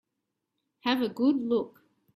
[0.79, 1.83] Have a good look.